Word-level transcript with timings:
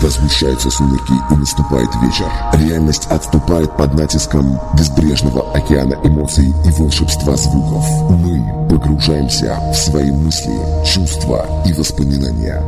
Когда 0.00 0.14
сгущаются 0.14 0.70
сумерки 0.70 1.12
и 1.30 1.36
наступает 1.36 1.90
вечер, 1.96 2.24
реальность 2.54 3.06
отступает 3.10 3.76
под 3.76 3.92
натиском 3.92 4.58
безбрежного 4.72 5.52
океана 5.52 5.94
эмоций 6.02 6.54
и 6.64 6.70
волшебства 6.70 7.36
звуков. 7.36 7.84
Мы 8.08 8.42
погружаемся 8.70 9.58
в 9.70 9.76
свои 9.76 10.10
мысли, 10.10 10.54
чувства 10.86 11.44
и 11.66 11.74
воспоминания. 11.74 12.62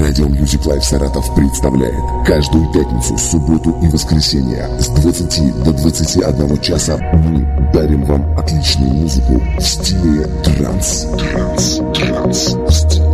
Радио 0.00 0.26
Music 0.26 0.64
Life 0.64 0.82
Саратов 0.82 1.32
представляет 1.36 2.26
каждую 2.26 2.72
пятницу, 2.72 3.16
субботу 3.16 3.78
и 3.80 3.86
воскресенье 3.86 4.68
с 4.80 4.88
20 4.88 5.62
до 5.62 5.72
21 5.72 6.60
часа 6.60 6.98
мы 7.12 7.70
дарим 7.72 8.04
вам 8.04 8.36
отличную 8.36 8.94
музыку 8.94 9.40
в 9.58 9.62
стиле 9.62 10.24
транс. 10.42 11.06
Транс, 11.16 11.80
транс, 11.94 12.56
в. 12.68 13.07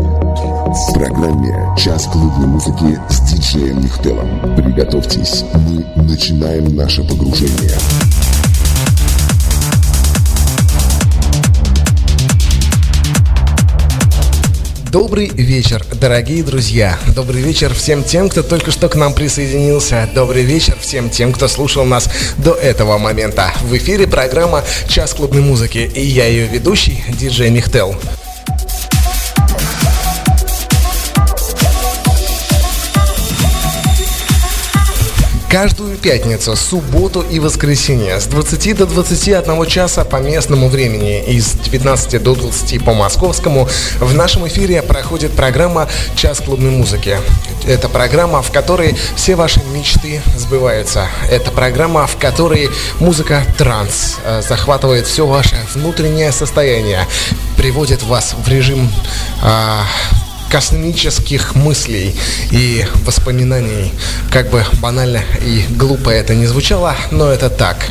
В 0.66 0.94
программе 0.94 1.54
«Час 1.76 2.06
клубной 2.06 2.46
музыки» 2.46 2.98
с 3.10 3.20
диджеем 3.20 3.82
Нихтелом. 3.82 4.56
Приготовьтесь, 4.56 5.44
мы 5.52 5.84
начинаем 6.02 6.74
наше 6.74 7.04
погружение. 7.04 7.76
Добрый 14.90 15.28
вечер, 15.28 15.84
дорогие 16.00 16.42
друзья. 16.42 16.98
Добрый 17.14 17.42
вечер 17.42 17.74
всем 17.74 18.02
тем, 18.02 18.30
кто 18.30 18.42
только 18.42 18.70
что 18.70 18.88
к 18.88 18.94
нам 18.94 19.12
присоединился. 19.12 20.08
Добрый 20.14 20.44
вечер 20.44 20.76
всем 20.80 21.10
тем, 21.10 21.32
кто 21.32 21.46
слушал 21.46 21.84
нас 21.84 22.08
до 22.38 22.54
этого 22.54 22.96
момента. 22.96 23.52
В 23.62 23.76
эфире 23.76 24.06
программа 24.06 24.64
«Час 24.88 25.12
клубной 25.12 25.42
музыки» 25.42 25.90
и 25.94 26.00
я 26.00 26.26
ее 26.26 26.46
ведущий, 26.46 27.04
диджей 27.18 27.50
Михтел. 27.50 27.94
Каждую 35.50 35.96
пятницу, 35.96 36.56
субботу 36.56 37.20
и 37.22 37.38
воскресенье 37.38 38.20
с 38.20 38.26
20 38.26 38.76
до 38.76 38.86
21 38.86 39.66
часа 39.66 40.04
по 40.04 40.16
местному 40.16 40.68
времени 40.68 41.22
и 41.22 41.40
с 41.40 41.52
19 41.52 42.22
до 42.22 42.34
20 42.34 42.84
по 42.84 42.92
московскому 42.92 43.68
в 44.00 44.14
нашем 44.14 44.48
эфире 44.48 44.82
проходит 44.82 45.32
программа 45.32 45.88
«Час 46.16 46.40
клубной 46.40 46.70
музыки». 46.70 47.18
Это 47.66 47.88
программа, 47.88 48.42
в 48.42 48.50
которой 48.50 48.96
все 49.16 49.36
ваши 49.36 49.60
мечты 49.72 50.20
сбываются. 50.36 51.06
Это 51.30 51.50
программа, 51.50 52.06
в 52.06 52.16
которой 52.16 52.68
музыка 52.98 53.42
транс 53.56 54.16
э, 54.24 54.42
захватывает 54.42 55.06
все 55.06 55.26
ваше 55.26 55.56
внутреннее 55.74 56.32
состояние, 56.32 57.06
приводит 57.56 58.02
вас 58.02 58.34
в 58.36 58.48
режим 58.48 58.90
э, 59.42 59.80
космических 60.50 61.54
мыслей 61.54 62.14
и 62.50 62.84
воспоминаний. 63.04 63.92
Как 64.30 64.50
бы 64.50 64.64
банально 64.80 65.22
и 65.44 65.64
глупо 65.70 66.10
это 66.10 66.34
не 66.34 66.46
звучало, 66.46 66.96
но 67.10 67.28
это 67.30 67.50
так. 67.50 67.90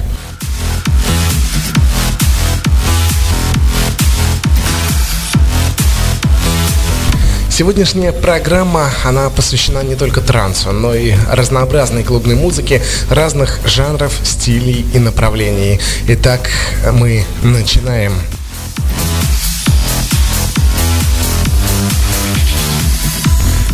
Сегодняшняя 7.56 8.12
программа, 8.12 8.90
она 9.06 9.30
посвящена 9.30 9.84
не 9.84 9.96
только 9.96 10.22
трансу, 10.22 10.72
но 10.72 10.96
и 10.96 11.14
разнообразной 11.30 12.04
клубной 12.04 12.34
музыке 12.34 12.82
разных 13.12 13.60
жанров, 13.64 14.12
стилей 14.24 14.84
и 14.92 14.98
направлений. 14.98 15.80
Итак, 16.08 16.50
мы 16.92 17.24
начинаем. 17.44 18.14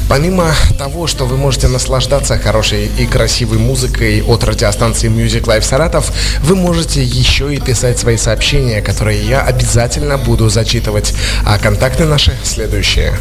Помимо 0.10 0.52
того, 0.80 1.06
что 1.06 1.26
вы 1.26 1.38
можете 1.38 1.68
наслаждаться 1.68 2.40
хорошей 2.40 2.88
и 2.98 3.06
красивой 3.06 3.60
музыкой 3.60 4.24
от 4.24 4.44
радиостанции 4.44 5.08
Music 5.08 5.44
Life 5.44 5.62
Саратов, 5.62 6.12
вы 6.42 6.56
можете 6.56 7.04
еще 7.04 7.54
и 7.54 7.60
писать 7.60 8.00
свои 8.00 8.18
сообщения, 8.18 8.81
которые 8.81 9.24
я 9.24 9.42
обязательно 9.42 10.18
буду 10.18 10.50
зачитывать. 10.50 11.14
А 11.46 11.59
контакты 11.59 12.06
наши 12.06 12.36
следующие. 12.44 13.14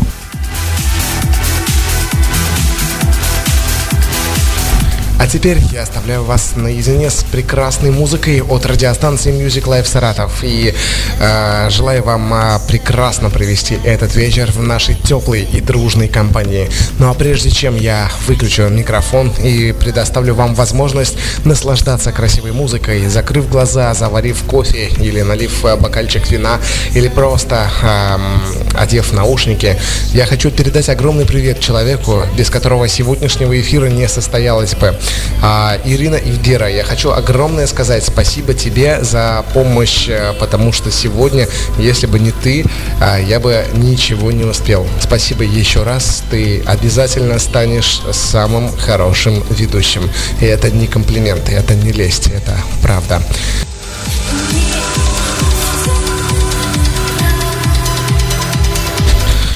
А 5.22 5.28
теперь 5.28 5.59
я 5.71 5.83
оставляю 5.83 6.25
вас 6.25 6.55
наедине 6.56 7.09
с 7.09 7.22
прекрасной 7.22 7.93
музыкой 7.93 8.43
от 8.43 8.66
радиостанции 8.66 9.33
Music 9.33 9.62
Life 9.66 9.84
Саратов. 9.84 10.43
И 10.43 10.75
э, 11.21 11.71
желаю 11.71 12.03
вам 12.03 12.34
э, 12.34 12.59
прекрасно 12.66 13.31
провести 13.31 13.78
этот 13.84 14.16
вечер 14.16 14.50
в 14.50 14.60
нашей 14.60 14.97
теплой 14.97 15.43
и 15.43 15.60
дружной 15.60 16.09
компании. 16.09 16.69
Ну 16.99 17.09
а 17.09 17.15
прежде 17.15 17.50
чем 17.50 17.77
я 17.77 18.10
выключу 18.27 18.65
микрофон 18.69 19.33
и 19.44 19.71
предоставлю 19.71 20.34
вам 20.34 20.56
возможность 20.56 21.16
наслаждаться 21.44 22.10
красивой 22.10 22.50
музыкой, 22.50 23.06
закрыв 23.06 23.49
глаза, 23.49 23.94
заварив 23.94 24.43
кофе 24.43 24.89
или 24.99 25.22
налив 25.22 25.65
э, 25.65 25.77
бокальчик 25.77 26.28
вина, 26.33 26.59
или 26.97 27.06
просто 27.06 27.71
э, 27.81 28.77
одев 28.77 29.12
наушники, 29.12 29.78
я 30.15 30.27
хочу 30.27 30.50
передать 30.50 30.89
огромный 30.89 31.27
привет 31.27 31.60
человеку, 31.60 32.25
без 32.37 32.50
которого 32.50 32.89
сегодняшнего 32.89 33.60
эфира 33.60 33.87
не 33.87 34.09
состоялось 34.09 34.75
бы. 34.75 34.99
А, 35.43 35.78
Ирина 35.84 36.17
и 36.17 36.31
Вера, 36.31 36.69
я 36.69 36.84
хочу 36.84 37.11
огромное 37.11 37.67
сказать 37.67 38.05
спасибо 38.05 38.55
тебе 38.55 39.03
за 39.03 39.45
помощь, 39.55 40.09
э, 40.09 40.33
потому 40.39 40.73
что 40.73 40.91
сегодня, 40.91 41.49
если 41.78 42.06
бы 42.06 42.19
не 42.19 42.31
ты, 42.31 42.65
а, 43.00 43.19
я 43.19 43.41
бы 43.41 43.65
ничего 43.75 44.31
не 44.33 44.45
успел. 44.45 44.87
Спасибо 45.01 45.43
еще 45.43 45.83
раз, 45.83 46.22
ты 46.31 46.62
обязательно 46.67 47.39
станешь 47.39 48.01
самым 48.12 48.77
хорошим 48.77 49.43
ведущим. 49.51 50.09
И 50.41 50.45
это 50.45 50.71
не 50.71 50.87
комплименты, 50.87 51.53
это 51.53 51.75
не 51.75 51.93
лесть, 51.93 52.28
это 52.28 52.56
правда. 52.83 53.22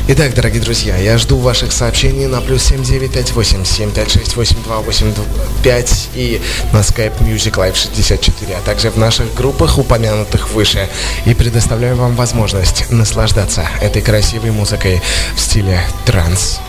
Итак, 0.08 0.34
дорогие 0.34 0.62
друзья, 0.62 0.96
я 0.96 1.18
жду 1.18 1.36
ваших 1.36 1.72
сообщений 1.72 2.26
на 2.26 2.40
плюс 2.40 2.62
7958 2.62 3.64
756 3.64 4.36
8285 4.36 6.10
и 6.14 6.40
на 6.72 6.78
Skype 6.78 7.18
Music 7.22 7.54
Live 7.54 7.74
64, 7.74 8.54
а 8.54 8.60
также 8.60 8.90
в 8.90 8.98
наших 8.98 9.34
группах, 9.34 9.78
упомянутых 9.78 10.50
выше. 10.50 10.88
И 11.24 11.34
предоставляю 11.34 11.96
вам 11.96 12.14
возможность 12.14 12.88
наслаждаться 12.88 13.68
этой 13.82 14.00
красивой 14.00 14.52
музыкой 14.52 15.02
в 15.34 15.40
стиле 15.40 15.80
транс. 16.04 16.60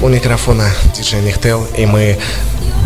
У 0.00 0.06
микрофона 0.06 0.70
диджей 0.94 1.20
Нихтел, 1.20 1.66
и 1.76 1.84
мы 1.84 2.20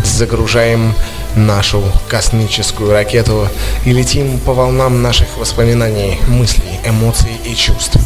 загружаем 0.03 0.95
нашу 1.35 1.83
космическую 2.07 2.91
ракету 2.91 3.47
и 3.85 3.91
летим 3.91 4.39
по 4.39 4.55
волнам 4.55 5.03
наших 5.03 5.37
воспоминаний, 5.37 6.17
мыслей, 6.27 6.79
эмоций 6.83 7.33
и 7.45 7.53
чувств. 7.53 7.99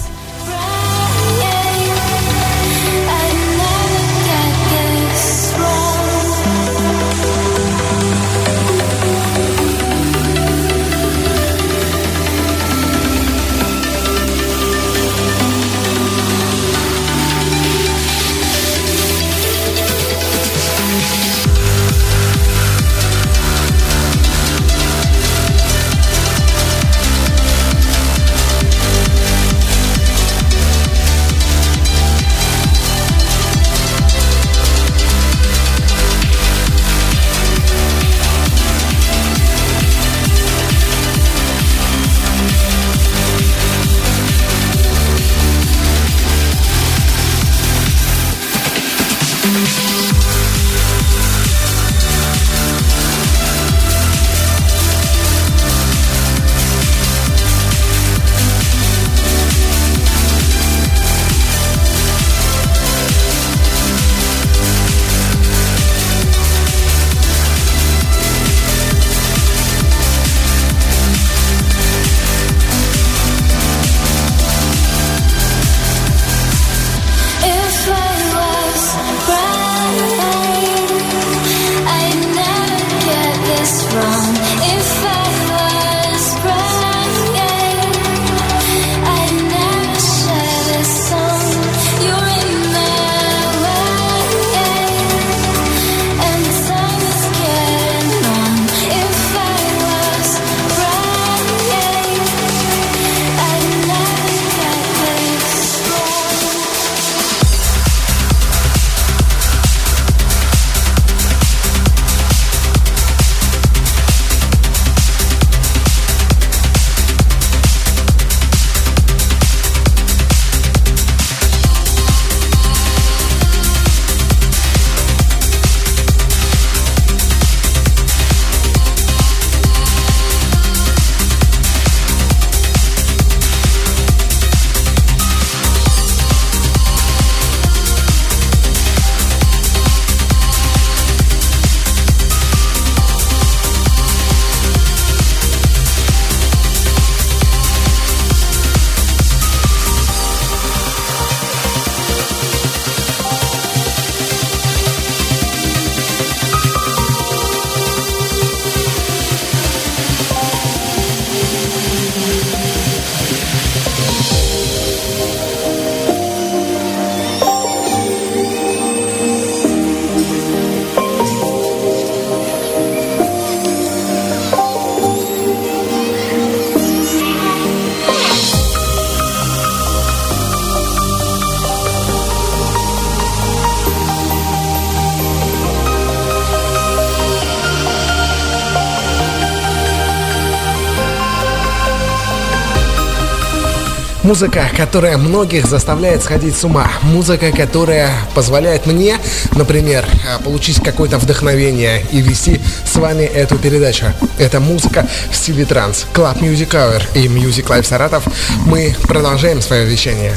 Музыка, 194.29 194.69
которая 194.77 195.17
многих 195.17 195.65
заставляет 195.65 196.21
сходить 196.21 196.55
с 196.55 196.63
ума. 196.63 196.87
Музыка, 197.01 197.51
которая 197.51 198.11
позволяет 198.35 198.85
мне, 198.85 199.17
например, 199.53 200.05
э, 200.05 200.37
получить 200.43 200.83
какое-то 200.83 201.17
вдохновение 201.17 202.05
и 202.11 202.21
вести 202.21 202.61
с 202.85 202.95
вами 202.97 203.23
эту 203.23 203.57
передачу. 203.57 204.05
Это 204.37 204.59
музыка 204.59 205.07
в 205.31 205.35
стиле 205.35 205.65
транс. 205.65 206.05
Club 206.13 206.41
Music 206.41 206.69
Hour 206.69 207.01
и 207.15 207.25
Music 207.25 207.65
Live 207.69 207.87
Саратов. 207.87 208.23
Мы 208.67 208.95
продолжаем 209.07 209.61
свое 209.61 209.85
вещание. 209.85 210.35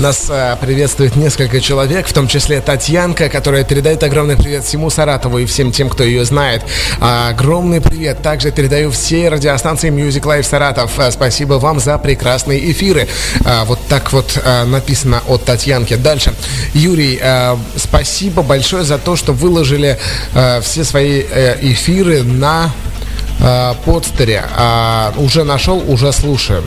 Нас 0.00 0.28
э, 0.30 0.56
приветствует 0.58 1.14
несколько 1.14 1.60
человек, 1.60 2.06
в 2.06 2.12
том 2.14 2.26
числе 2.26 2.62
Татьянка, 2.62 3.28
которая 3.28 3.64
передает 3.64 4.02
огромный 4.02 4.34
привет 4.34 4.64
всему 4.64 4.88
Саратову 4.88 5.38
и 5.38 5.44
всем 5.44 5.72
тем, 5.72 5.90
кто 5.90 6.04
ее 6.04 6.24
знает. 6.24 6.62
Огромный 7.00 7.82
привет 7.82 8.22
также 8.22 8.50
передаю 8.50 8.92
всей 8.92 9.28
радиостанции 9.28 9.90
Music 9.90 10.22
Life 10.22 10.44
Саратов. 10.44 10.92
Спасибо 11.10 11.54
вам 11.54 11.80
за 11.80 11.98
прекрасные 11.98 12.72
эфиры. 12.72 13.08
Вот 13.66 13.78
так 13.90 14.10
вот 14.14 14.42
написано 14.66 15.22
от 15.28 15.44
Татьянки. 15.44 15.96
Дальше. 15.96 16.32
Юрий, 16.72 17.20
спасибо 17.76 18.42
большое 18.42 18.84
за 18.84 18.96
то, 18.96 19.16
что 19.16 19.34
выложили 19.34 19.98
все 20.62 20.82
свои 20.84 21.20
эфиры 21.20 22.22
на 22.22 22.72
э, 23.40 23.74
подстере. 23.84 24.44
Э, 24.56 25.12
уже 25.16 25.44
нашел, 25.44 25.82
уже 25.88 26.12
слушаю. 26.12 26.62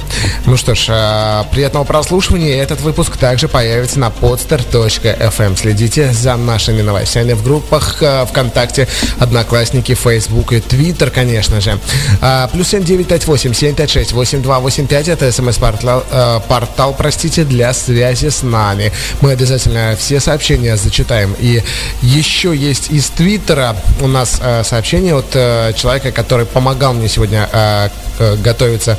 Ну 0.46 0.58
что 0.58 0.75
ж, 0.75 0.88
э, 0.89 1.44
приятного 1.51 1.84
прослушивания. 1.84 2.62
Этот 2.62 2.82
выпуск 2.82 3.18
также 3.18 3.48
появится 3.48 4.00
на 4.00 4.08
podster.fm. 4.08 5.58
Следите 5.58 6.12
за 6.12 6.36
нашими 6.36 6.82
новостями 6.82 7.34
в 7.34 7.44
группах 7.44 8.01
э, 8.01 8.25
ВКонтакте, 8.25 8.88
Одноклассники, 9.20 9.94
Facebook 9.94 10.53
и 10.53 10.58
Twitter, 10.58 11.10
конечно 11.10 11.62
же. 11.62 11.80
Э, 12.22 12.48
плюс 12.51 12.68
7958 12.70 13.53
756 13.53 14.13
8285 14.13 15.08
это 15.08 15.32
смс-портал, 15.32 16.03
э, 16.12 16.39
портал, 16.48 16.96
простите, 16.98 17.44
для 17.44 17.74
связи 17.74 18.30
с 18.30 18.44
нами. 18.44 18.92
Мы 19.22 19.32
обязательно 19.32 19.96
все 19.98 20.20
сообщения 20.20 20.75
зачитаем. 20.77 21.36
И 21.39 21.62
еще 22.01 22.56
есть 22.56 22.92
из 22.92 23.10
Твиттера 23.10 23.75
у 24.01 24.08
нас 24.08 24.39
э, 24.42 24.63
сообщение 24.63 25.15
от 25.15 25.27
э, 25.34 25.74
человека, 25.75 26.12
который 26.12 26.46
помогает 26.46 26.62
помогал 26.63 26.93
мне 26.93 27.10
сегодня 27.10 27.50
э, 27.51 27.89
готовиться 28.38 28.98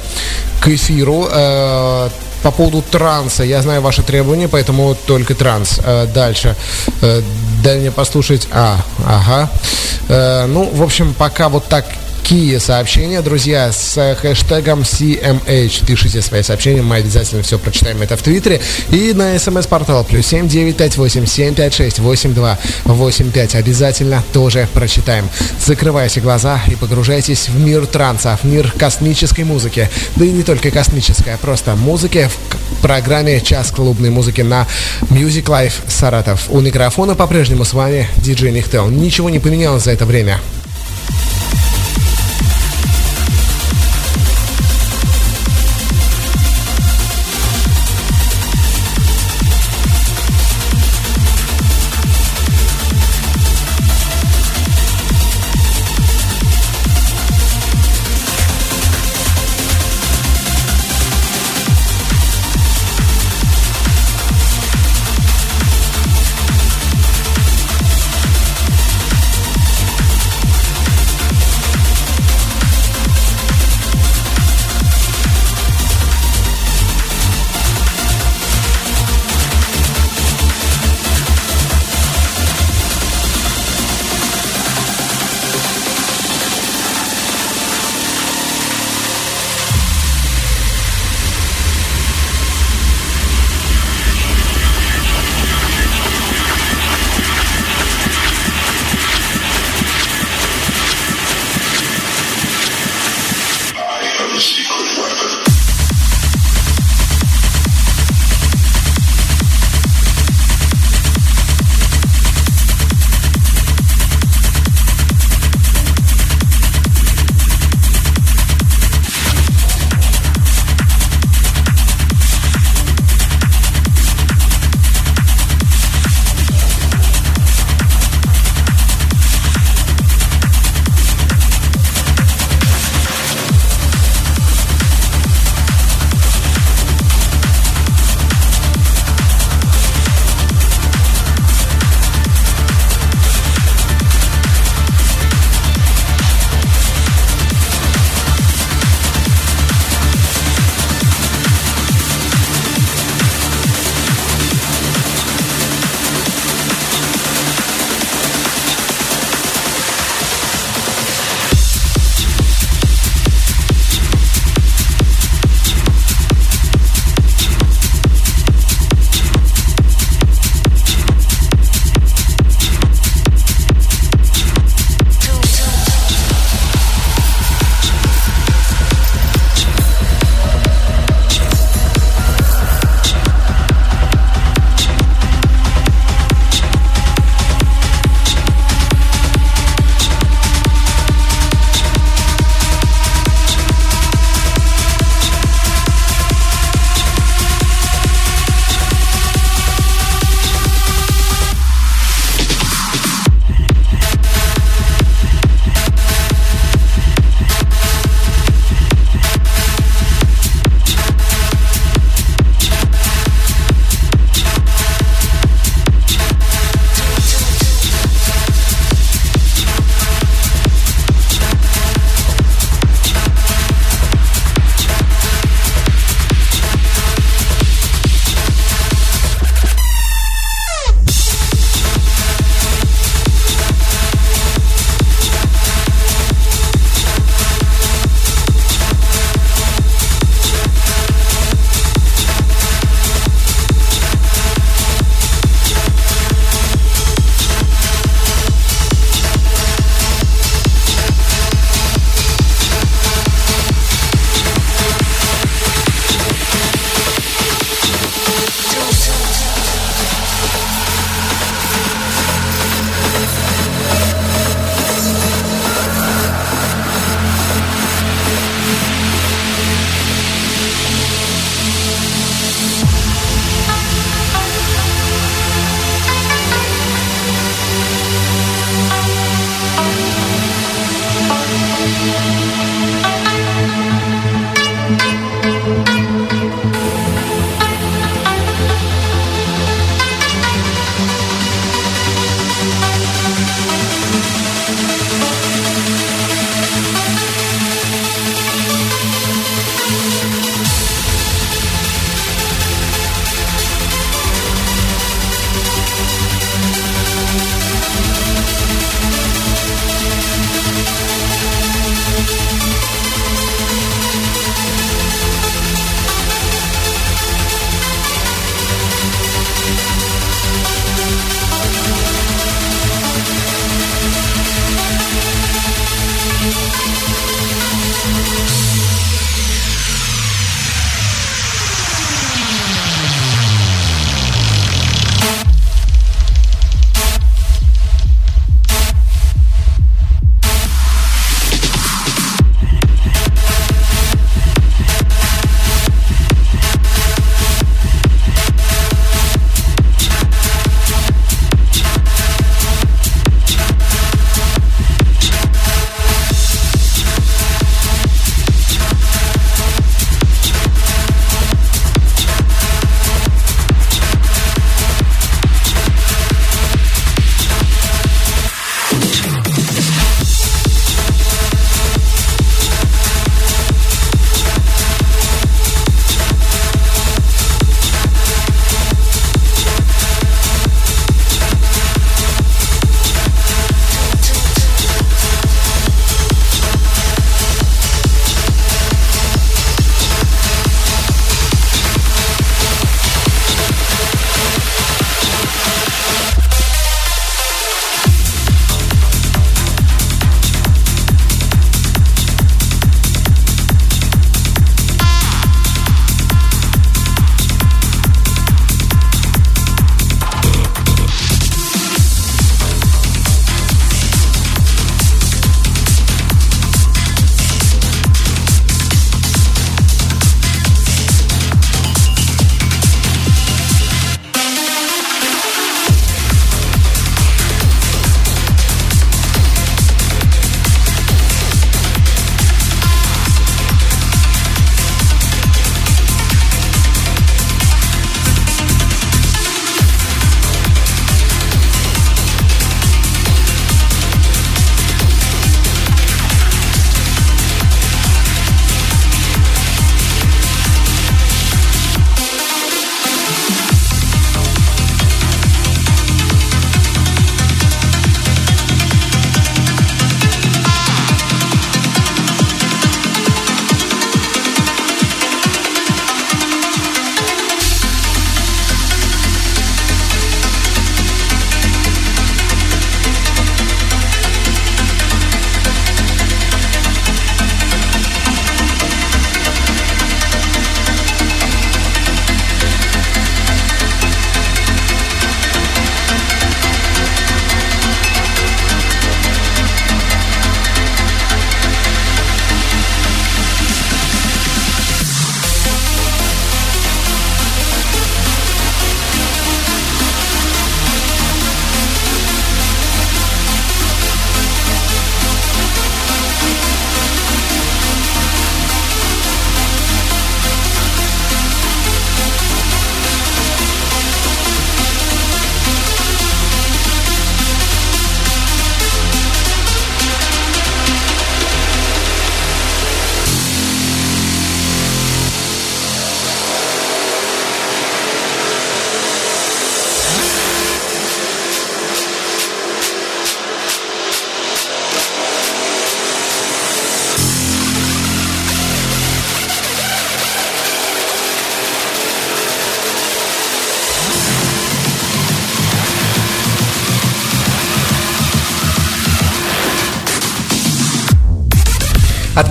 к 0.60 0.68
эфиру. 0.68 1.28
Э, 1.32 2.10
по 2.42 2.50
поводу 2.50 2.82
транса, 2.82 3.42
я 3.42 3.62
знаю 3.62 3.80
ваши 3.80 4.02
требования, 4.02 4.48
поэтому 4.48 4.94
только 5.06 5.34
транс. 5.34 5.80
Э, 5.82 6.06
дальше. 6.06 6.56
Э, 7.00 7.22
дай 7.62 7.78
мне 7.78 7.90
послушать. 7.90 8.48
А, 8.52 8.76
ага. 9.06 9.48
Э, 10.08 10.44
ну, 10.46 10.68
в 10.74 10.82
общем, 10.82 11.14
пока 11.14 11.48
вот 11.48 11.64
так 11.64 11.86
какие 12.24 12.56
сообщения, 12.56 13.20
друзья, 13.20 13.70
с 13.70 14.16
хэштегом 14.16 14.80
CMH. 14.80 15.84
Пишите 15.84 16.22
свои 16.22 16.42
сообщения, 16.42 16.80
мы 16.80 16.96
обязательно 16.96 17.42
все 17.42 17.58
прочитаем 17.58 18.00
это 18.00 18.16
в 18.16 18.22
Твиттере. 18.22 18.62
И 18.88 19.12
на 19.12 19.38
смс-портал 19.38 20.04
плюс 20.04 20.28
7958 20.28 21.26
756 21.26 21.98
8285 21.98 23.54
обязательно 23.56 24.24
тоже 24.32 24.66
прочитаем. 24.72 25.28
Закрывайте 25.60 26.22
глаза 26.22 26.62
и 26.66 26.76
погружайтесь 26.76 27.50
в 27.50 27.60
мир 27.60 27.84
транса, 27.84 28.38
в 28.42 28.46
мир 28.46 28.72
космической 28.78 29.44
музыки. 29.44 29.90
Да 30.16 30.24
и 30.24 30.30
не 30.30 30.44
только 30.44 30.70
космической, 30.70 31.34
а 31.34 31.36
просто 31.36 31.76
музыки 31.76 32.30
в 32.30 32.80
программе 32.80 33.42
«Час 33.42 33.70
клубной 33.70 34.08
музыки» 34.08 34.40
на 34.40 34.66
Music 35.10 35.44
Life 35.44 35.74
Саратов. 35.88 36.46
У 36.48 36.60
микрофона 36.60 37.14
по-прежнему 37.14 37.66
с 37.66 37.74
вами 37.74 38.08
диджей 38.16 38.50
Нихтел. 38.50 38.88
Ничего 38.88 39.28
не 39.28 39.40
поменялось 39.40 39.84
за 39.84 39.90
это 39.90 40.06
время. 40.06 40.40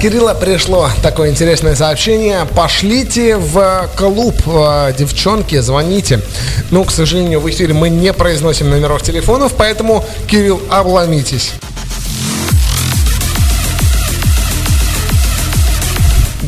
Кирилла 0.03 0.33
пришло 0.33 0.89
такое 1.01 1.29
интересное 1.29 1.75
сообщение. 1.75 2.45
Пошлите 2.53 3.37
в 3.37 3.89
клуб, 3.95 4.35
э, 4.47 4.93
девчонки, 4.97 5.57
звоните. 5.61 6.19
Ну, 6.71 6.83
к 6.83 6.91
сожалению, 6.91 7.39
в 7.39 7.49
эфире 7.49 7.73
мы 7.73 7.87
не 7.87 8.11
произносим 8.11 8.69
номеров 8.69 9.01
телефонов, 9.01 9.53
поэтому, 9.57 10.03
Кирилл, 10.27 10.61
обломитесь. 10.69 11.53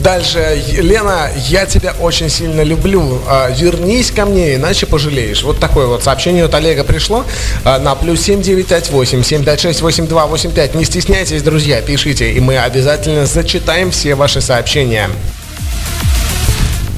Дальше, 0.05 0.61
Лена, 0.77 1.31
я 1.47 1.65
тебя 1.65 1.95
очень 1.99 2.29
сильно 2.29 2.61
люблю. 2.61 3.23
А, 3.27 3.49
вернись 3.49 4.11
ко 4.11 4.25
мне, 4.25 4.53
иначе 4.53 4.85
пожалеешь. 4.85 5.41
Вот 5.41 5.59
такое 5.59 5.87
вот 5.87 6.03
сообщение 6.03 6.45
от 6.45 6.53
Олега 6.53 6.83
пришло 6.83 7.25
а, 7.63 7.79
на 7.79 7.95
плюс 7.95 8.21
7958 8.21 9.23
756 9.23 9.81
8285. 9.81 10.75
Не 10.75 10.85
стесняйтесь, 10.85 11.41
друзья, 11.41 11.81
пишите, 11.81 12.31
и 12.31 12.39
мы 12.39 12.59
обязательно 12.59 13.25
зачитаем 13.25 13.89
все 13.89 14.13
ваши 14.13 14.41
сообщения. 14.41 15.09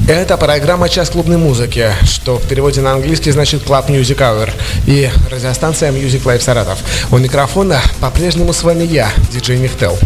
Это 0.10 0.36
программа 0.36 0.90
«Час 0.90 1.10
клубной 1.10 1.38
музыки», 1.38 1.92
что 2.04 2.38
в 2.38 2.46
переводе 2.50 2.82
на 2.82 2.92
английский 2.92 3.32
значит 3.32 3.64
«Club 3.64 3.88
Music 3.88 4.18
Hour» 4.18 4.52
и 4.86 5.10
радиостанция 5.32 5.94
Music 5.94 6.24
Live 6.24 6.42
Саратов. 6.42 6.80
У 7.10 7.18
микрофона 7.18 7.82
по-прежнему 8.02 8.52
с 8.52 8.64
вами 8.64 8.84
я, 8.84 9.10
диджей 9.32 9.56
Михтел. 9.56 9.98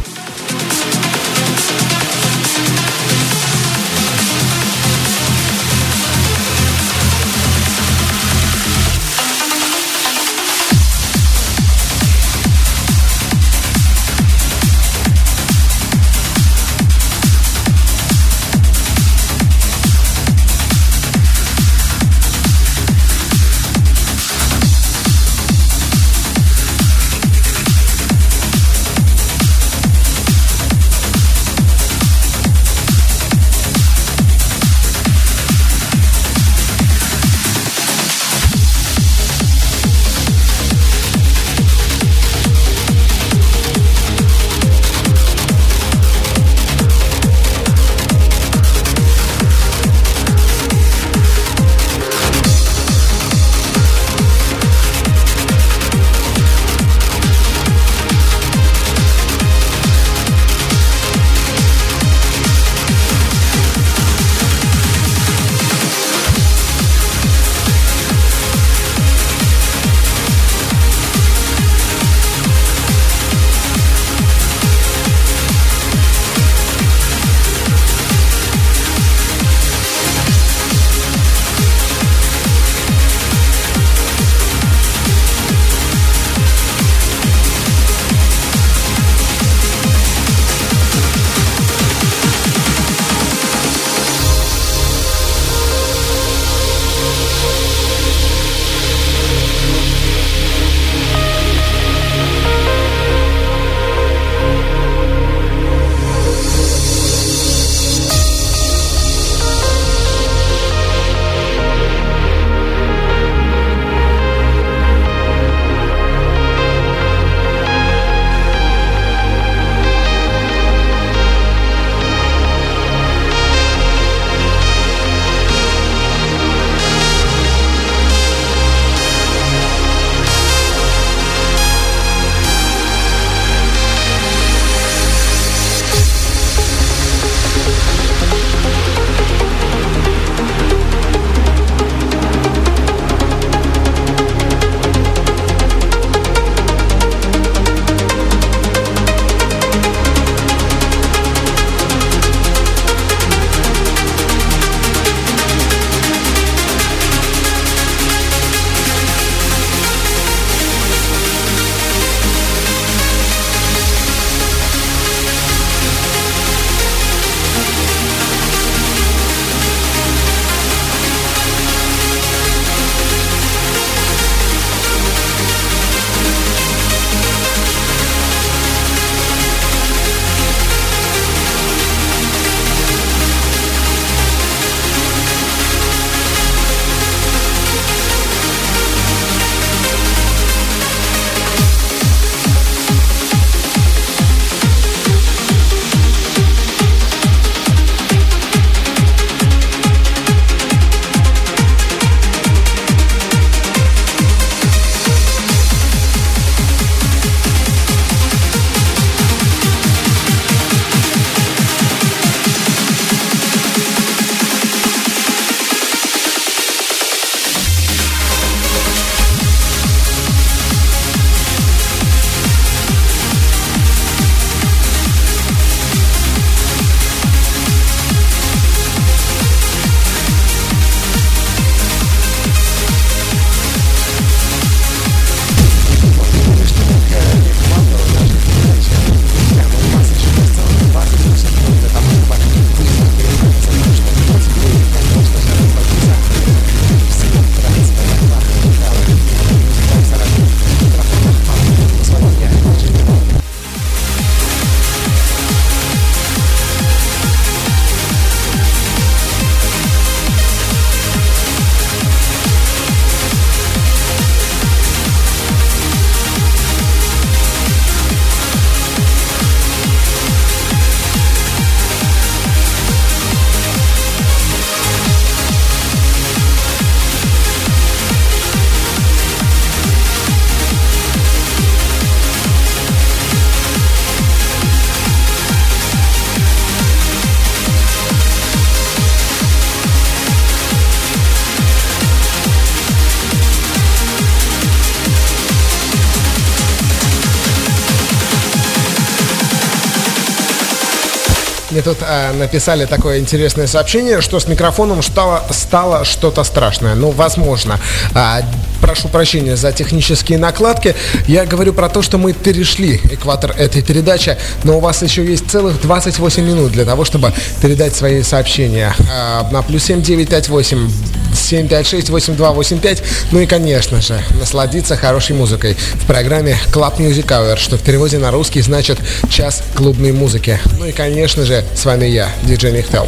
Мне 301.82 301.96
тут 301.96 302.04
э, 302.08 302.34
написали 302.34 302.86
такое 302.86 303.17
интересное 303.17 303.65
сообщение, 303.65 304.22
что 304.22 304.39
с 304.39 304.48
микрофоном 304.48 305.02
стало, 305.02 305.44
стало 305.50 306.06
что-то 306.06 306.44
страшное. 306.44 306.94
Ну, 306.94 307.10
возможно. 307.10 307.80
А, 308.13 308.41
прошу 308.80 309.08
прощения 309.08 309.56
за 309.56 309.72
технические 309.72 310.38
накладки. 310.38 310.96
Я 311.28 311.44
говорю 311.48 311.74
про 311.74 311.89
то, 311.89 312.04
что 312.04 312.20
мы 312.20 312.34
перешли 312.34 313.02
экватор 313.10 313.56
этой 313.58 313.82
передачи, 313.82 314.38
но 314.63 314.78
у 314.78 314.80
вас 314.80 315.02
еще 315.02 315.26
есть 315.26 315.50
целых 315.50 315.82
28 315.82 316.44
минут 316.44 316.72
для 316.72 316.86
того, 316.86 317.04
чтобы 317.04 317.34
передать 317.63 317.96
свои 317.96 318.22
сообщения 318.22 318.94
а, 319.12 319.50
на 319.52 319.63
плюс 319.63 319.84
7958 319.86 321.21
756 321.34 322.10
8285. 322.10 323.04
Ну 323.32 323.39
и, 323.39 323.46
конечно 323.46 324.02
же, 324.02 324.22
насладиться 324.39 324.96
хорошей 324.96 325.36
музыкой 325.36 325.76
в 325.76 326.06
программе 326.06 326.58
Club 326.72 326.98
Music 326.98 327.26
Hour, 327.26 327.58
что 327.58 327.78
в 327.78 327.82
переводе 327.82 328.17
на 328.17 328.32
русский 328.32 328.62
значит 328.62 329.00
«Час 329.30 329.63
клубной 329.76 330.12
музыки». 330.12 330.60
Ну 330.78 330.86
и, 330.86 330.91
конечно 330.91 331.46
же, 331.46 331.63
с 331.76 331.86
вами 331.86 332.06
я, 332.06 332.30
диджей 332.44 332.72
Михтел. 332.72 333.08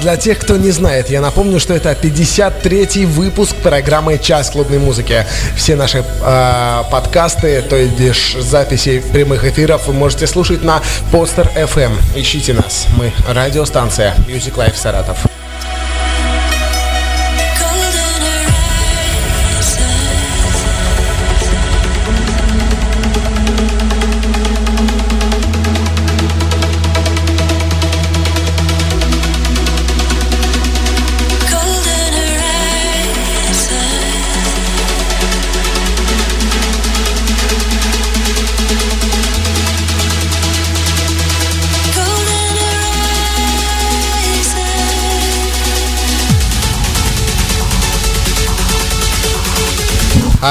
Для 0.00 0.16
тех, 0.16 0.38
кто 0.38 0.56
не 0.56 0.70
знает, 0.70 1.10
я 1.10 1.20
напомню, 1.20 1.60
что 1.60 1.74
это 1.74 1.92
53-й 1.92 3.04
выпуск 3.04 3.54
программы 3.56 4.18
«Час 4.18 4.50
клубной 4.50 4.78
музыки». 4.78 5.26
Все 5.56 5.76
наши 5.76 5.98
э, 5.98 6.82
подкасты, 6.90 7.62
то 7.62 7.76
есть 7.76 8.40
записи 8.40 9.02
прямых 9.12 9.44
эфиров 9.44 9.86
вы 9.86 9.92
можете 9.92 10.26
слушать 10.26 10.64
на 10.64 10.82
Постер 11.12 11.50
FM. 11.54 11.92
Ищите 12.16 12.54
нас. 12.54 12.86
Мы 12.96 13.12
радиостанция 13.28 14.14
Music 14.26 14.54
Life 14.54 14.76
Саратов. 14.76 15.39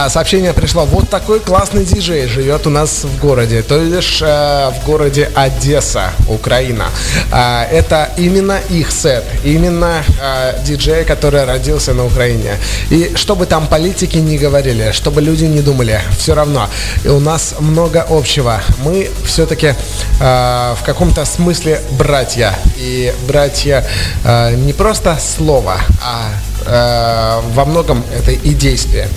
Сообщение 0.10 0.54
пришло. 0.54 0.86
Вот 0.86 1.08
такой 1.08 1.40
классный 1.40 1.86
диджей 1.86 2.28
живет 2.28 2.66
у 2.66 2.72
нас 2.72 3.04
в 3.04 3.20
городе. 3.20 3.62
То 3.62 3.80
лишь 3.80 4.24
э, 4.24 4.72
в 4.72 4.86
городе 4.86 5.30
Одесса, 5.36 6.10
Украина. 6.28 6.86
А, 7.32 7.68
это 7.72 8.10
именно 8.18 8.60
их 8.72 8.92
сет. 8.92 9.24
Именно 9.44 10.04
э, 10.20 10.64
диджей, 10.66 11.06
который 11.06 11.46
родился 11.46 11.94
на 11.94 12.06
Украине. 12.06 12.56
И 12.90 13.12
чтобы 13.16 13.46
там 13.46 13.68
политики 13.68 14.18
не 14.18 14.40
говорили, 14.40 14.92
чтобы 14.94 15.22
люди 15.22 15.46
не 15.46 15.62
думали, 15.62 16.02
все 16.18 16.34
равно. 16.34 16.68
И 17.04 17.08
у 17.08 17.20
нас 17.20 17.54
много 17.60 18.04
общего. 18.10 18.62
Мы 18.84 19.12
все-таки 19.26 19.76
э, 20.20 20.76
в 20.76 20.84
каком-то 20.86 21.24
смысле 21.24 21.82
братья. 21.92 22.58
И 22.78 23.14
братья 23.28 23.86
э, 24.24 24.56
не 24.56 24.74
просто 24.74 25.20
слово, 25.20 25.78
а 26.02 26.32
э, 26.66 27.42
во 27.54 27.66
многом 27.66 28.04
это 28.18 28.32
и 28.32 28.54
действие. 28.56 29.08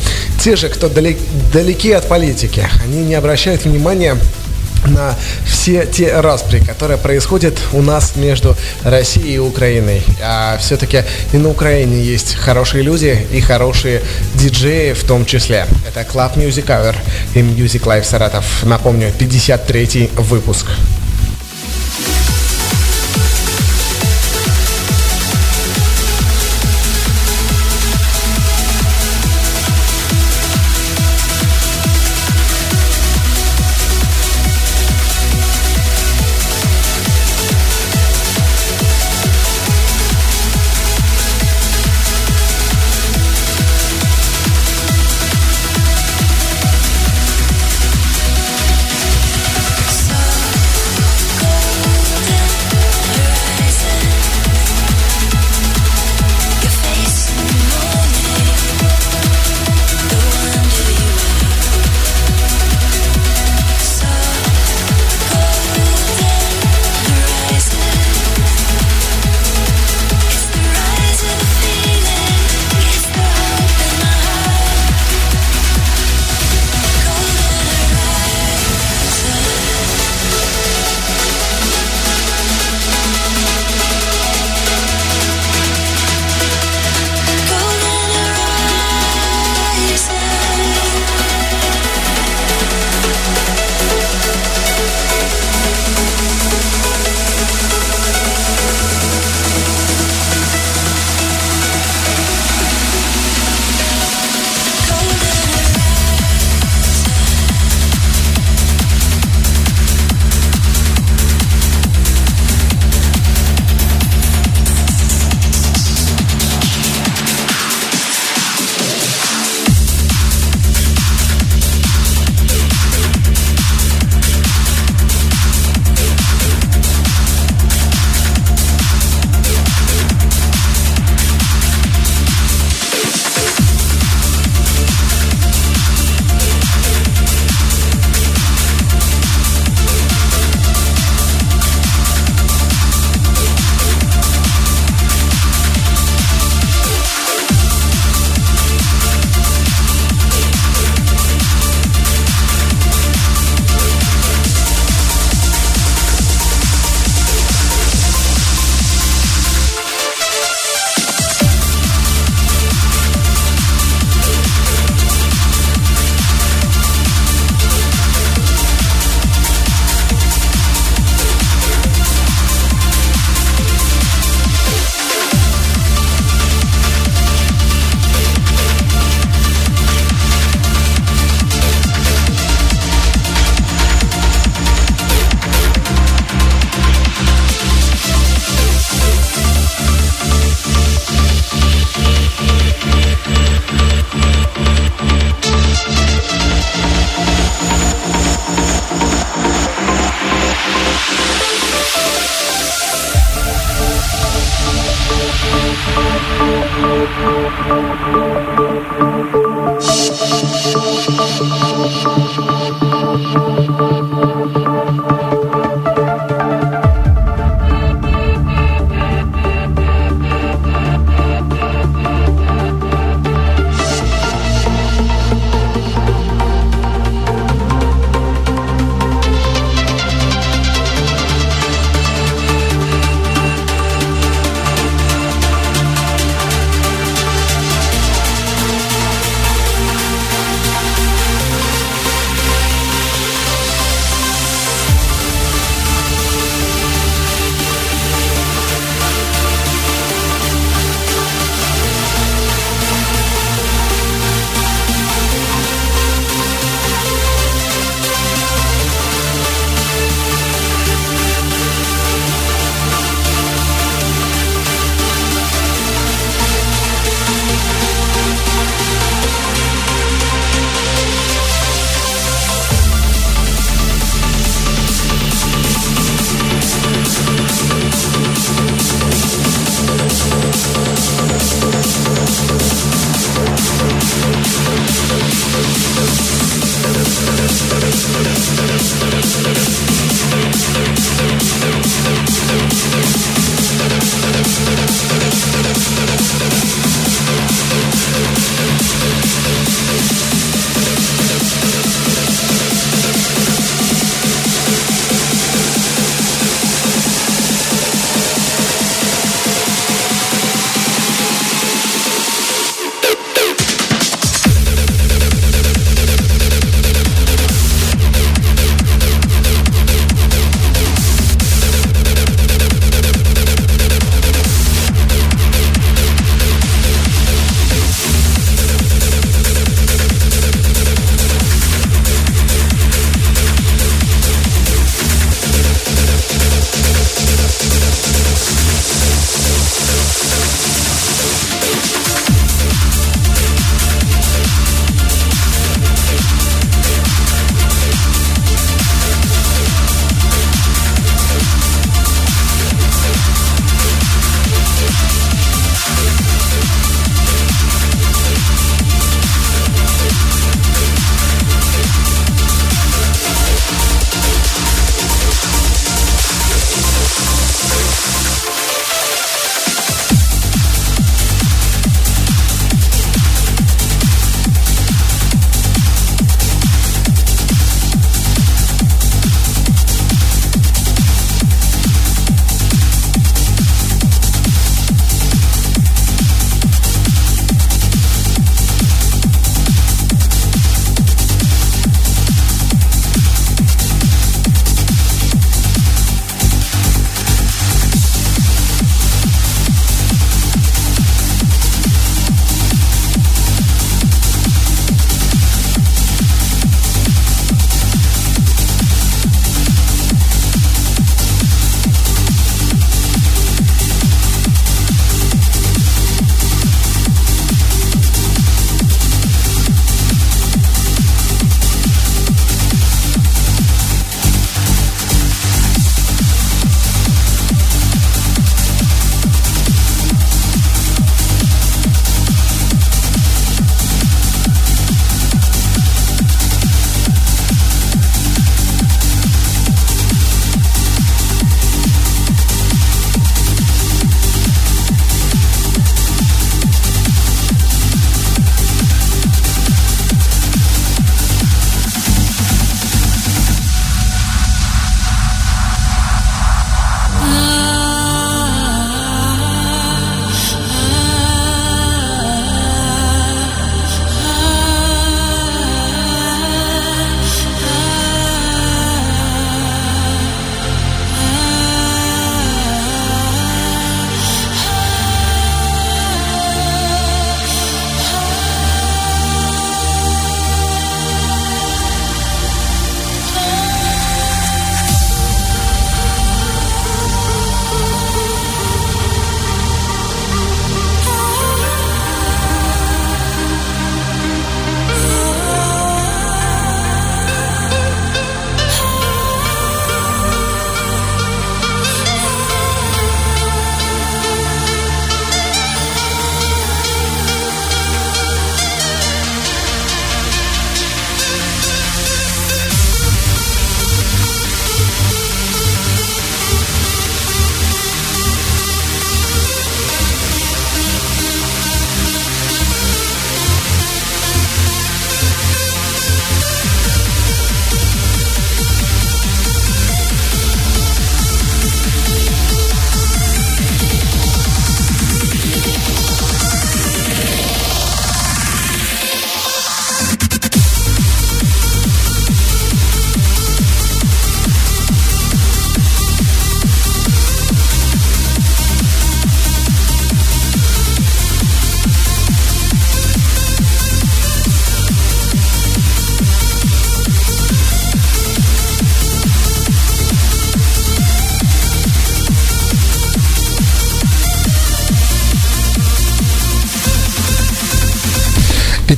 Те 0.43 0.57
же, 0.57 0.69
кто 0.69 0.89
далек, 0.89 1.19
далеки 1.53 1.93
от 1.93 2.09
политики, 2.09 2.67
они 2.83 3.05
не 3.05 3.15
обращают 3.15 3.65
внимания 3.65 4.17
на 4.87 5.15
все 5.47 5.87
те 5.87 6.21
распри, 6.21 6.59
которые 6.59 6.99
происходят 6.99 7.57
у 7.73 7.81
нас 7.81 8.17
между 8.17 8.57
Россией 8.83 9.37
и 9.37 9.39
Украиной. 9.39 10.03
А 10.21 10.59
все-таки 10.59 11.05
и 11.33 11.37
на 11.37 11.49
Украине 11.49 12.03
есть 12.03 12.35
хорошие 12.35 12.83
люди 12.83 13.25
и 13.31 13.41
хорошие 13.41 14.03
диджеи 14.35 14.95
в 14.95 15.05
том 15.05 15.25
числе. 15.27 15.65
Это 15.89 16.01
Club 16.01 16.37
Music 16.37 16.67
Hour 16.67 16.97
и 17.35 17.39
Music 17.39 17.85
Live 17.85 18.03
Саратов. 18.03 18.65
Напомню, 18.65 19.13
53 19.17 20.11
выпуск. 20.17 20.67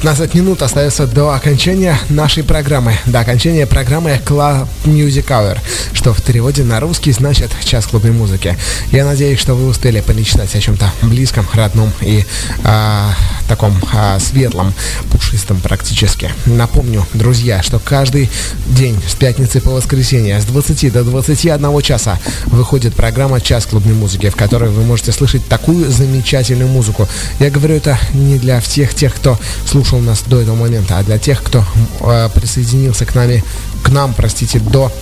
15 0.04 0.34
минут 0.34 0.60
остается 0.60 1.06
до 1.06 1.30
окончания 1.30 1.98
нашей 2.10 2.44
программы, 2.44 2.92
до 3.06 3.20
окончания 3.20 3.66
программы 3.66 4.20
Club 4.22 4.68
Music 4.84 5.26
Hour, 5.28 5.56
что 5.94 6.12
в 6.12 6.22
переводе 6.22 6.62
на 6.62 6.78
русский 6.78 7.10
значит 7.10 7.50
«Час 7.64 7.86
клубной 7.86 8.12
музыки». 8.12 8.54
Я 8.92 9.06
надеюсь, 9.06 9.40
что 9.40 9.54
вы 9.54 9.66
успели 9.66 10.02
помечтать 10.02 10.54
о 10.54 10.60
чем-то 10.60 10.92
близком, 11.00 11.48
родном 11.54 11.90
и 12.02 12.22
а, 12.64 13.14
таком 13.48 13.76
а, 13.92 14.18
светлом, 14.18 14.72
пушистом 15.10 15.60
практически. 15.60 16.30
Напомню, 16.46 17.06
друзья, 17.14 17.62
что 17.62 17.78
каждый 17.78 18.30
день 18.66 19.00
с 19.06 19.14
пятницы 19.14 19.60
по 19.60 19.70
воскресенье 19.70 20.40
с 20.40 20.44
20 20.44 20.92
до 20.92 21.04
21 21.04 21.80
часа 21.82 22.18
выходит 22.46 22.94
программа 22.94 23.40
«Час 23.40 23.66
клубной 23.66 23.94
музыки», 23.94 24.30
в 24.30 24.36
которой 24.36 24.70
вы 24.70 24.84
можете 24.84 25.12
слышать 25.12 25.46
такую 25.46 25.90
замечательную 25.90 26.68
музыку. 26.68 27.08
Я 27.40 27.50
говорю 27.50 27.76
это 27.76 27.98
не 28.12 28.38
для 28.38 28.60
всех 28.60 28.94
тех, 28.94 29.14
кто 29.14 29.38
слушал 29.66 30.00
нас 30.00 30.22
до 30.26 30.40
этого 30.40 30.56
момента, 30.56 30.98
а 30.98 31.02
для 31.02 31.18
тех, 31.18 31.42
кто 31.42 31.64
э, 32.00 32.28
присоединился 32.34 33.06
к 33.06 33.14
нами, 33.14 33.44
к 33.82 33.88
нам, 33.90 34.14
простите, 34.14 34.58
до 34.58 34.92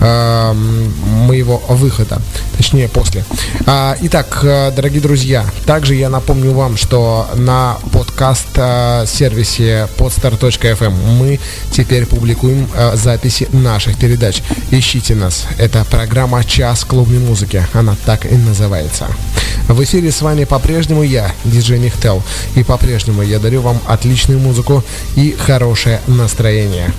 э, 0.00 0.52
моего 0.52 1.62
выхода, 1.68 2.20
точнее 2.56 2.88
после. 2.88 3.24
А, 3.66 3.96
итак, 4.00 4.40
э, 4.42 4.72
дорогие 4.74 5.00
друзья, 5.00 5.44
также 5.66 5.94
я 5.94 6.08
напомню 6.08 6.52
вам, 6.52 6.76
что 6.76 7.28
на 7.34 7.78
подкаст-сервисе 7.92 9.88
podstar.fm 9.98 10.90
мы 11.18 11.40
теперь 11.70 12.06
публикуем 12.06 12.68
записи 12.94 13.48
наших 13.52 13.98
передач. 13.98 14.42
Ищите 14.70 15.14
нас. 15.14 15.46
Это 15.58 15.84
программа 15.84 16.44
«Час 16.44 16.84
клубной 16.84 17.18
музыки». 17.18 17.66
Она 17.72 17.96
так 18.04 18.30
и 18.30 18.36
называется. 18.36 19.06
В 19.68 19.82
эфире 19.82 20.12
с 20.12 20.22
вами 20.22 20.44
по-прежнему 20.44 21.02
я, 21.02 21.32
диджей 21.44 21.78
Нихтел. 21.78 22.22
И 22.54 22.62
по-прежнему 22.62 23.22
я 23.22 23.38
дарю 23.38 23.62
вам 23.62 23.80
отличную 23.86 24.38
музыку 24.40 24.84
и 25.16 25.32
хорошее 25.32 26.00
настроение. 26.06 26.92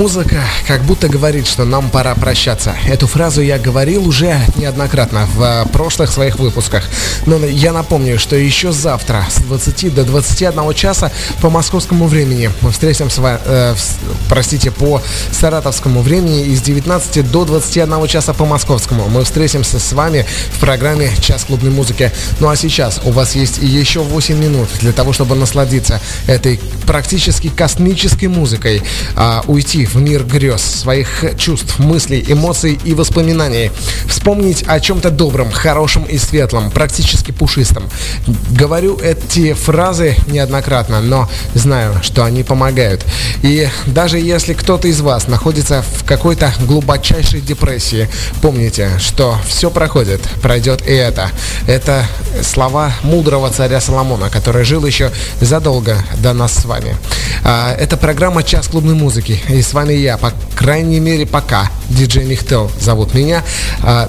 Музыка 0.00 0.40
как 0.66 0.82
будто 0.84 1.08
говорит, 1.08 1.46
что 1.46 1.66
нам 1.66 1.90
пора 1.90 2.14
прощаться. 2.14 2.74
Эту 2.88 3.06
фразу 3.06 3.42
я 3.42 3.58
говорил 3.58 4.08
уже 4.08 4.40
неоднократно 4.56 5.26
в 5.26 5.42
э, 5.42 5.66
прошлых 5.74 6.10
своих 6.10 6.38
выпусках. 6.38 6.84
Но 7.26 7.36
я 7.44 7.74
напомню, 7.74 8.18
что 8.18 8.34
еще 8.34 8.72
завтра 8.72 9.26
с 9.28 9.42
20 9.42 9.94
до 9.94 10.04
21 10.04 10.72
часа 10.72 11.12
по 11.42 11.50
московскому 11.50 12.06
времени 12.06 12.50
мы 12.62 12.70
встретим 12.70 13.10
с 13.10 13.18
вами, 13.18 13.40
э, 13.44 13.74
простите, 14.30 14.70
по 14.70 15.02
саратовскому 15.32 16.00
времени 16.00 16.46
и 16.46 16.56
с 16.56 16.62
19 16.62 17.30
до 17.30 17.44
21 17.44 18.06
часа 18.06 18.32
по 18.32 18.46
московскому 18.46 19.06
мы 19.10 19.22
встретимся 19.24 19.78
с 19.78 19.92
вами 19.92 20.24
в 20.54 20.60
программе 20.60 21.10
«Час 21.20 21.44
клубной 21.44 21.72
музыки». 21.72 22.10
Ну 22.38 22.48
а 22.48 22.56
сейчас 22.56 23.02
у 23.04 23.10
вас 23.10 23.34
есть 23.34 23.58
еще 23.58 24.00
8 24.00 24.34
минут 24.34 24.70
для 24.80 24.92
того, 24.92 25.12
чтобы 25.12 25.34
насладиться 25.34 26.00
этой 26.26 26.58
практически 26.86 27.48
космической 27.48 28.28
музыкой, 28.28 28.82
а, 29.14 29.44
уйти 29.46 29.89
в 29.94 30.00
мир 30.00 30.24
грез, 30.24 30.62
своих 30.62 31.24
чувств, 31.36 31.78
мыслей, 31.78 32.24
эмоций 32.28 32.78
и 32.84 32.94
воспоминаний. 32.94 33.70
Вспомнить 34.06 34.64
о 34.66 34.80
чем-то 34.80 35.10
добром, 35.10 35.50
хорошем 35.50 36.04
и 36.04 36.18
светлом, 36.18 36.70
практически 36.70 37.30
пушистом. 37.32 37.84
Говорю 38.50 38.98
эти 38.98 39.52
фразы 39.52 40.16
неоднократно, 40.26 41.00
но 41.00 41.28
знаю, 41.54 42.00
что 42.02 42.24
они 42.24 42.42
помогают. 42.42 43.04
И 43.42 43.68
даже 43.86 44.18
если 44.18 44.54
кто-то 44.54 44.88
из 44.88 45.00
вас 45.00 45.28
находится 45.28 45.82
в 45.96 46.04
какой-то 46.04 46.52
глубочайшей 46.66 47.40
депрессии, 47.40 48.08
помните, 48.42 48.90
что 48.98 49.36
все 49.46 49.70
проходит, 49.70 50.20
пройдет 50.42 50.86
и 50.86 50.92
это. 50.92 51.30
Это 51.66 52.04
слова 52.42 52.92
мудрого 53.02 53.50
царя 53.50 53.80
Соломона, 53.80 54.30
который 54.30 54.64
жил 54.64 54.84
еще 54.84 55.10
задолго 55.40 55.96
до 56.18 56.32
нас 56.32 56.54
с 56.54 56.64
вами. 56.64 56.96
А, 57.44 57.74
это 57.74 57.96
программа 57.96 58.42
«Час 58.42 58.68
клубной 58.68 58.94
музыки». 58.94 59.40
И 59.48 59.62
с 59.70 59.72
вами 59.72 59.92
я, 59.92 60.16
по 60.16 60.32
крайней 60.56 60.98
мере, 60.98 61.26
пока. 61.26 61.70
Диджей 61.90 62.24
Михтел 62.24 62.72
зовут 62.80 63.14
меня. 63.14 63.44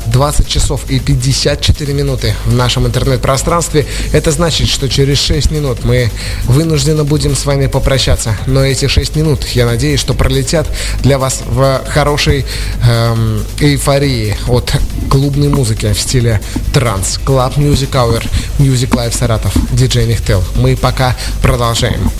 20 0.07 0.39
а, 0.45 0.49
часов 0.49 0.89
и 0.89 0.99
54 0.99 1.93
минуты 1.93 2.33
в 2.45 2.53
нашем 2.53 2.87
интернет-пространстве. 2.87 3.85
Это 4.11 4.31
значит, 4.31 4.69
что 4.69 4.89
через 4.89 5.19
6 5.19 5.51
минут 5.51 5.83
мы 5.83 6.09
вынуждены 6.45 7.03
будем 7.03 7.35
с 7.35 7.45
вами 7.45 7.67
попрощаться. 7.67 8.35
Но 8.47 8.65
эти 8.65 8.87
6 8.87 9.15
минут, 9.15 9.45
я 9.49 9.67
надеюсь, 9.67 9.99
что 9.99 10.15
пролетят 10.15 10.67
для 11.01 11.19
вас 11.19 11.43
в 11.45 11.83
хорошей 11.87 12.43
эм, 12.89 13.43
эйфории 13.59 14.35
от 14.47 14.73
клубной 15.11 15.49
музыки 15.49 15.93
в 15.93 15.99
стиле 15.99 16.41
транс. 16.73 17.19
Club 17.23 17.57
Music 17.57 17.91
Hour, 17.91 18.27
Music 18.57 18.89
Live 18.89 19.15
Саратов, 19.15 19.53
диджей 19.71 20.07
Михтел. 20.07 20.43
Мы 20.55 20.75
пока 20.75 21.15
продолжаем. 21.43 22.11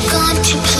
gone 0.00 0.42
to 0.42 0.71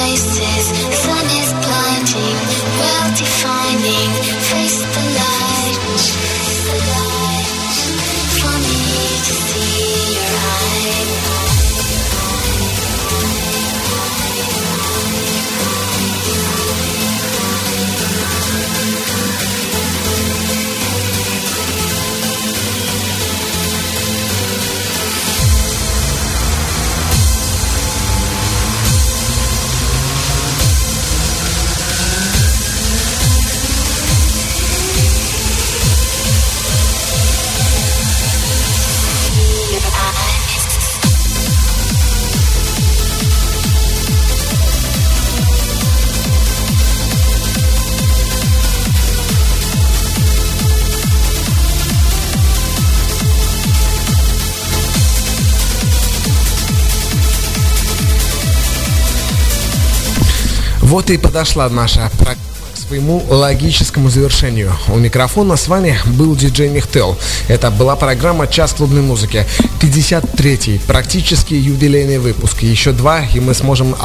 Вот 60.92 61.08
и 61.08 61.16
подошла 61.16 61.70
наша 61.70 62.10
программа 62.18 62.51
своему 62.92 63.22
логическому 63.30 64.10
завершению. 64.10 64.70
У 64.88 64.98
микрофона 64.98 65.56
с 65.56 65.66
вами 65.66 65.98
был 66.18 66.36
диджей 66.36 66.68
Михтел. 66.68 67.16
Это 67.48 67.70
была 67.70 67.96
программа 67.96 68.46
«Час 68.46 68.74
клубной 68.74 69.00
музыки». 69.00 69.46
53-й, 69.80 70.78
практически 70.86 71.54
юбилейный 71.54 72.18
выпуск. 72.18 72.62
Еще 72.62 72.92
два, 72.92 73.24
и 73.34 73.40
мы 73.40 73.54
сможем 73.54 73.96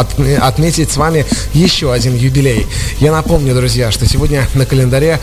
отметить 0.42 0.90
с 0.90 0.96
вами 0.96 1.26
еще 1.54 1.92
один 1.92 2.16
юбилей. 2.16 2.66
Я 3.00 3.12
напомню, 3.12 3.54
друзья, 3.54 3.92
что 3.92 4.08
сегодня 4.08 4.48
на 4.54 4.66
календаре 4.66 5.20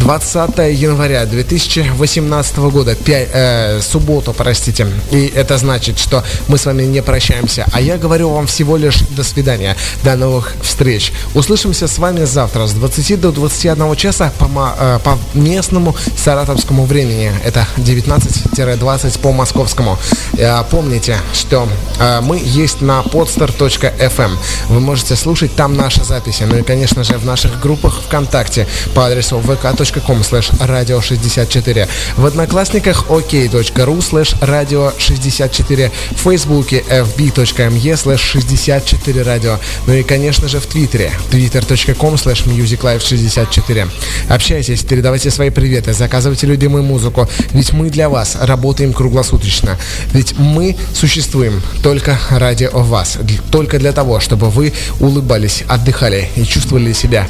20 0.00 0.58
января 0.72 1.26
2018 1.26 2.58
года, 2.70 2.94
5, 2.94 3.28
э, 3.32 3.80
субботу, 3.82 4.32
простите. 4.32 4.86
И 5.10 5.26
это 5.34 5.58
значит, 5.58 5.98
что 5.98 6.22
мы 6.46 6.56
с 6.56 6.66
вами 6.66 6.84
не 6.84 7.02
прощаемся. 7.02 7.66
А 7.72 7.80
я 7.80 7.98
говорю 7.98 8.30
вам 8.30 8.46
всего 8.46 8.76
лишь 8.76 9.00
до 9.16 9.24
свидания, 9.24 9.76
до 10.04 10.14
новых 10.14 10.54
встреч. 10.62 11.12
Услышимся 11.34 11.88
с 11.88 11.98
вами 11.98 12.24
завтра 12.24 12.66
20 12.76 13.20
до 13.20 13.32
21 13.32 13.96
часа 13.96 14.32
по, 14.38 14.74
э, 14.78 14.98
по 15.02 15.18
местному 15.34 15.94
саратовскому 16.16 16.84
времени. 16.84 17.32
Это 17.44 17.66
19-20 17.76 19.18
по 19.20 19.32
московскому. 19.32 19.98
Э, 20.38 20.62
помните, 20.70 21.16
что 21.32 21.68
э, 21.98 22.20
мы 22.20 22.40
есть 22.42 22.80
на 22.80 23.00
podstar.fm. 23.00 24.36
Вы 24.68 24.80
можете 24.80 25.16
слушать 25.16 25.54
там 25.56 25.74
наши 25.74 26.04
записи. 26.04 26.44
Ну 26.44 26.58
и, 26.58 26.62
конечно 26.62 27.04
же, 27.04 27.18
в 27.18 27.24
наших 27.24 27.60
группах 27.60 28.02
ВКонтакте 28.06 28.66
по 28.94 29.06
адресу 29.06 29.38
vk.com 29.38 30.20
slash 30.20 30.50
radio 30.58 31.02
64. 31.02 31.88
В 32.16 32.26
Одноклассниках 32.26 33.06
ok.ru 33.08 33.98
slash 33.98 34.38
radio 34.40 34.92
64. 34.98 35.90
В 36.12 36.16
Фейсбуке 36.16 36.84
fb.me 36.88 37.92
slash 37.94 38.18
64 38.18 39.22
radio. 39.22 39.58
Ну 39.86 39.94
и, 39.94 40.02
конечно 40.02 40.48
же, 40.48 40.60
в 40.60 40.66
Твиттере 40.66 41.12
twitter.com 41.30 42.14
slash 42.14 42.46
musiclife64. 42.66 43.88
Общайтесь, 44.28 44.82
передавайте 44.82 45.30
свои 45.30 45.50
приветы, 45.50 45.92
заказывайте 45.92 46.46
любимую 46.46 46.82
музыку, 46.82 47.28
ведь 47.52 47.72
мы 47.72 47.90
для 47.90 48.08
вас 48.08 48.36
работаем 48.40 48.92
круглосуточно. 48.92 49.78
Ведь 50.12 50.38
мы 50.38 50.76
существуем 50.94 51.62
только 51.82 52.18
ради 52.30 52.68
вас, 52.72 53.18
только 53.50 53.78
для 53.78 53.92
того, 53.92 54.20
чтобы 54.20 54.50
вы 54.50 54.72
улыбались, 55.00 55.64
отдыхали 55.68 56.28
и 56.36 56.44
чувствовали 56.44 56.92
себя 56.92 57.28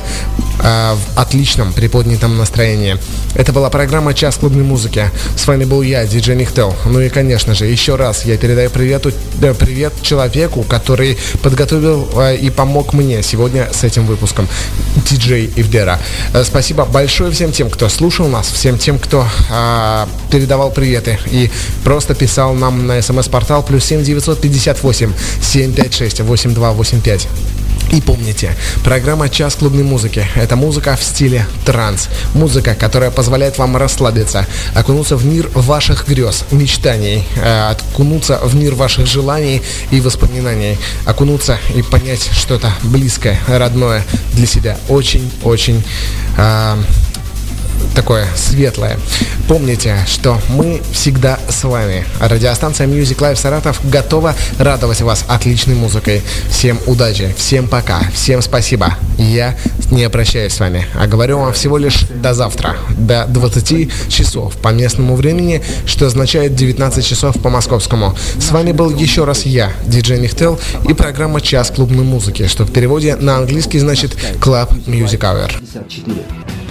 э, 0.63 0.95
в 0.95 1.19
отличном 1.19 1.73
приподнятом 1.73 2.37
настроении. 2.39 2.97
Это 3.35 3.53
была 3.53 3.71
программа 3.71 4.15
«Час 4.15 4.37
клубной 4.37 4.65
музыки». 4.65 5.11
С 5.37 5.47
вами 5.47 5.65
был 5.65 5.83
я, 5.83 6.07
диджей 6.07 6.37
Нихтел. 6.37 6.75
Ну 6.87 7.01
и, 7.01 7.09
конечно 7.09 7.55
же, 7.55 7.67
еще 7.67 7.97
раз 7.97 8.25
я 8.25 8.37
передаю 8.37 8.71
привету, 8.71 9.13
э, 9.43 9.55
привет 9.55 9.93
человеку, 10.03 10.63
который 10.63 11.19
подготовил 11.43 12.09
э, 12.17 12.37
и 12.37 12.51
помог 12.51 12.95
мне 12.95 13.23
сегодня 13.23 13.69
с 13.73 13.85
этим 13.85 14.07
выпуском. 14.07 14.49
Диджей 15.11 15.26
Ивдера. 15.35 15.99
Э, 16.33 16.45
спасибо 16.45 16.85
большое 16.85 17.31
всем 17.31 17.53
тем, 17.53 17.71
кто 17.71 17.89
слушал 17.89 18.29
нас, 18.29 18.49
всем 18.49 18.79
тем, 18.79 18.99
кто 18.99 19.27
э, 19.51 20.07
передавал 20.31 20.71
приветы 20.71 21.19
и 21.31 21.51
просто 21.85 22.15
писал 22.15 22.55
нам 22.55 22.87
на 22.87 23.03
смс-портал 23.03 23.63
плюс 23.63 23.85
7 23.85 24.03
958 24.03 25.13
756 25.41 26.21
8285. 26.21 27.29
И 27.93 28.01
помните, 28.01 28.57
программа 28.85 29.29
«Час 29.29 29.55
клубной 29.55 29.85
музыки»— 29.85 30.27
это 30.35 30.57
музыка 30.57 30.97
в 30.97 31.03
стиле 31.03 31.47
транс. 31.65 32.09
Музыка, 32.35 32.75
которая 32.75 33.11
позволяет 33.11 33.59
вам 33.59 33.77
расслабиться, 33.77 34.47
окунуться 34.75 35.17
в 35.17 35.25
мир 35.25 35.49
ваших 35.55 36.09
грез, 36.09 36.45
мечтаний, 36.51 37.25
э, 37.37 37.71
окунуться 37.71 38.39
в 38.43 38.55
мир 38.55 38.75
ваших 38.75 39.07
желаний 39.07 39.63
и 39.91 40.01
воспоминаний, 40.01 40.79
окунуться 41.05 41.59
и 41.75 41.83
понять 41.83 42.29
что-то 42.33 42.73
близкое, 42.83 43.39
родное 43.47 44.05
для 44.35 44.47
себя. 44.47 44.77
Очень-очень 44.89 45.83
такое 47.95 48.27
светлое. 48.37 48.99
Помните, 49.49 49.97
что 50.07 50.41
мы 50.49 50.83
всегда 50.93 51.39
с 51.49 51.65
вами. 51.65 52.05
Радиостанция 52.21 52.87
Music 52.87 53.19
Live 53.19 53.37
Саратов 53.37 53.81
готова 53.85 54.35
радовать 54.59 55.01
вас 55.01 55.25
отличной 55.29 55.75
музыкой. 55.75 56.23
Всем 56.51 56.79
удачи, 56.87 57.35
всем 57.37 57.69
пока, 57.69 58.01
всем 58.13 58.43
спасибо. 58.43 58.97
Я 59.19 59.57
не 59.91 60.09
прощаюсь 60.11 60.53
с 60.53 60.61
вами, 60.61 60.87
а 60.95 61.07
говорю 61.07 61.39
вам 61.39 61.53
всего 61.53 61.79
лишь 61.79 62.03
до 62.03 62.35
завтра, 62.35 62.77
до 62.99 63.27
20 63.27 64.11
часов 64.11 64.57
по 64.57 64.69
местному 64.69 65.17
времени, 65.17 65.63
что 65.87 66.07
означает 66.07 66.55
19 66.55 67.05
часов 67.05 67.41
по 67.41 67.51
московскому. 67.51 68.17
С 68.41 68.51
вами 68.51 68.73
был 68.73 68.91
еще 68.95 69.25
раз 69.25 69.47
я, 69.47 69.73
диджей 69.87 70.19
Нихтел, 70.19 70.59
и 70.89 70.93
программа 70.93 71.41
«Час 71.41 71.71
клубной 71.71 72.05
музыки», 72.05 72.47
что 72.47 72.65
в 72.65 72.73
переводе 72.73 73.17
на 73.17 73.37
английский 73.37 73.79
значит 73.79 74.17
Club 74.41 74.87
Music 74.87 75.21
Hour. 75.21 75.53
54. 75.61 76.66